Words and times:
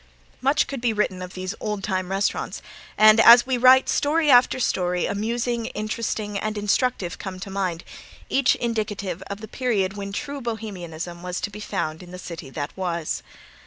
Much 0.41 0.65
could 0.65 0.81
be 0.81 0.93
written 0.93 1.21
of 1.21 1.35
these 1.35 1.53
old 1.59 1.83
time 1.83 2.09
restaurants, 2.09 2.59
and 2.97 3.19
as 3.19 3.45
we 3.45 3.55
write 3.55 3.87
story 3.87 4.31
after 4.31 4.59
story 4.59 5.05
amusing, 5.05 5.67
interesting, 5.67 6.39
and 6.39 6.57
instructive 6.57 7.19
come 7.19 7.39
to 7.39 7.51
mind, 7.51 7.83
each 8.27 8.55
indicative 8.55 9.21
of 9.27 9.41
the 9.41 9.47
period 9.47 9.93
when 9.93 10.11
true 10.11 10.41
Bohemianism 10.41 11.21
was 11.21 11.39
to 11.39 11.51
be 11.51 11.59
found 11.59 12.01
in 12.01 12.09
the 12.09 12.17
City 12.17 12.49
that 12.49 12.75
Was. 12.75 13.21